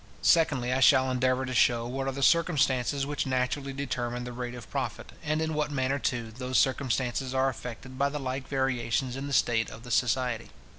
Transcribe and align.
Secondly, 0.23 0.73
I 0.73 0.79
shall 0.79 1.11
endeavour 1.11 1.45
to 1.45 1.53
shew 1.53 1.85
what 1.85 2.07
are 2.07 2.11
the 2.11 2.23
circumstances 2.23 3.05
which 3.05 3.27
naturally 3.27 3.71
determine 3.71 4.23
the 4.23 4.33
rate 4.33 4.55
of 4.55 4.67
profit; 4.71 5.11
and 5.23 5.43
in 5.43 5.53
what 5.53 5.69
manner, 5.69 5.99
too, 5.99 6.31
those 6.31 6.57
circumstances 6.57 7.35
are 7.35 7.49
affected 7.49 7.99
by 7.99 8.09
the 8.09 8.19
like 8.19 8.47
variations 8.47 9.15
in 9.15 9.27
the 9.27 9.31
state 9.31 9.69
of 9.69 9.83
the 9.83 9.91
society. 9.91 10.49